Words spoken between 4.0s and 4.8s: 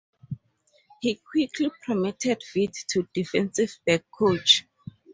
coach.